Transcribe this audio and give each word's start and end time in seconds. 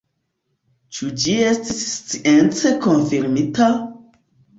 Ĉu 0.97 1.09
ĝi 1.23 1.35
estis 1.49 1.81
science 1.89 2.71
konfirmita? 2.87 3.69